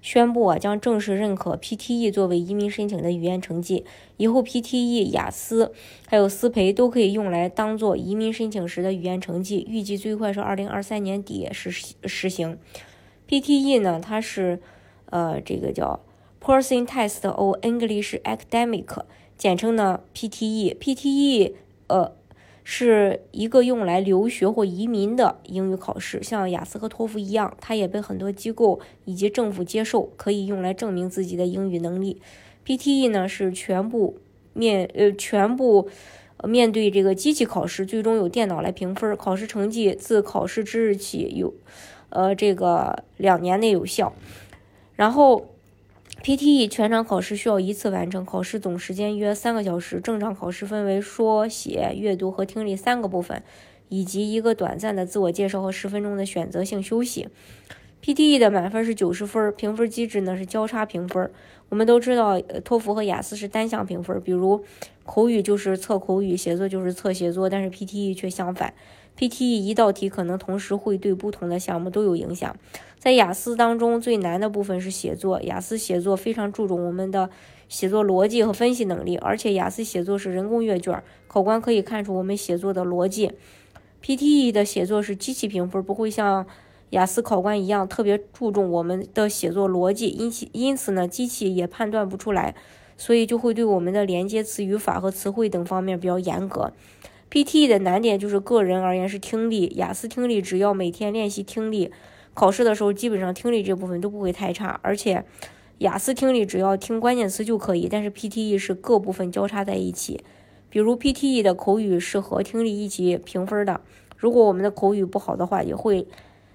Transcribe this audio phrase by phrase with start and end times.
[0.00, 3.84] 宣布啊，将正式认可 PTE 作为移民申请的语言成绩。
[4.16, 5.72] 以后 PTE、雅思
[6.06, 9.66] 还有思培都可以用来当做移民申请时的语言成绩。
[9.68, 11.70] 预计最快是二零二三年底实
[12.04, 12.58] 实行。
[13.28, 14.60] PTE 呢，它是
[15.06, 16.00] 呃这个叫
[16.40, 19.02] Person Test of English Academic，
[19.36, 20.76] 简称呢 PTE。
[20.76, 21.52] PTE
[21.88, 22.17] 呃。
[22.70, 32.20] 是一个用来留学或移民的英语考试，像雅思和托福一样，它也被很多机构以及政府接受，可以用来证明自己的英语能力。
[32.66, 34.18] PTE 呢是全部
[34.52, 35.88] 面呃全部
[36.44, 41.54] 面对这个机器考试，最终由电脑来评分，考试成绩自考试之日起有
[42.10, 44.12] 呃这个两年内有效，
[44.94, 45.46] 然后。
[46.28, 49.98] PTE 全场考试需要一次完成，考试总时间约三个小时。
[49.98, 53.42] 正常考试分为说写、阅读和听力三个部分，
[53.88, 57.28] 以及一个短暂的自我介绍和十分钟的选择性休息。
[58.02, 61.30] PTE 的满分是九十分，评分机制呢是交叉评分。
[61.70, 64.62] 我们都知道，托福和雅思是单项评分，比如
[65.06, 68.74] 口语就是测口语，写作就是测写作，但是 PTE 却相反。
[69.18, 72.56] PTE 一道题可能同时会对不同的项目都有影响。
[73.00, 75.40] 在雅思当中，最难的部分是写作。
[75.42, 77.28] 雅思写作非常注重我们的
[77.68, 83.32] 写作逻辑和分析能力，而且雅思写作是人工阅卷，考官可以看出我们写作的逻辑。
[84.04, 86.46] PTE 的写作是机器评分，不会像
[86.90, 92.54] 雅思考官一样特别注重我们的写作逻辑，因其因此呢，机器也判断不出来，
[92.96, 96.72] 所以就会对我们的连接词、语法和词汇等方面比较严格。
[97.30, 101.90] PTE 的难点就是个人而言是听力，雅思听力只要每天练习听力，
[102.32, 104.80] 考试的时候基本上听力这部分都不会太差。
[104.82, 105.24] 而且
[105.78, 110.24] 雅思听力只要听关键词就可以，但是 PTE 是各部分交叉在一起。
[110.70, 113.80] 比如 PTE 的口语是和听力一起评分的，
[114.16, 116.06] 如果我们的口语不好的话，也会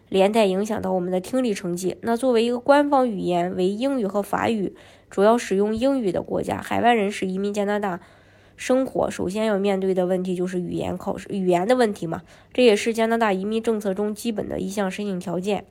[0.10, 1.98] 连带影响到我们的听力成绩。
[2.02, 4.76] 那作为一个官方语言为英语和法语，
[5.10, 8.00] 主要使用英语的国家，海外人士移民加拿大。
[8.56, 12.22] 生活首先要面对的问题就是语言考试，语言的问题嘛，
[12.54, 15.66] 这也是加拿大移民政策中基本的一项申请条件。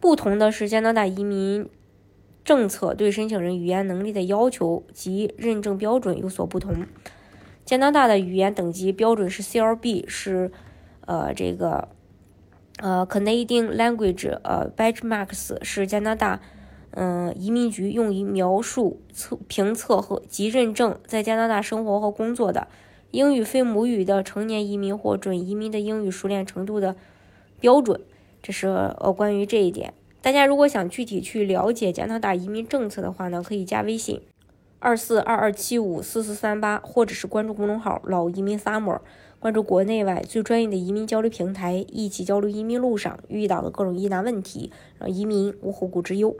[0.00, 1.68] 不同的是，加拿大移民
[2.44, 6.86] 政策对申请人语言能力的要求及认证标准有所不同。
[7.64, 10.50] 加拿大的语言等级标准是 CLB，是
[11.04, 11.88] 呃这个
[12.78, 16.40] 呃 Canadian Language 呃 Benchmarks，是加拿大。
[16.92, 22.66] 嗯，移民局用于描述测评测和及认证在加拿大生活和工作的
[23.10, 26.96] 英语非母语的成年移民或准移民的英语熟练程度的
[27.60, 28.00] 标准。
[28.42, 29.92] 这是呃关于这一点。
[30.20, 34.20] 大家如果想具体去了解加拿大移民政策的话呢，可以加微信
[34.78, 39.00] 二四二二七五四四三八，或者是关注公众号“老移民 summer”，
[39.38, 46.36] 关注国内外最专业的移民交流平台，一起交流移民路上遇到的各种疑难问题，让移民无后顾之忧。